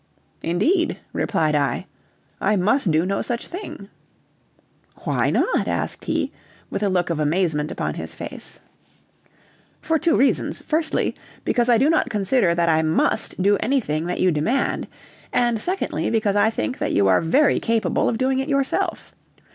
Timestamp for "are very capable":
17.05-18.09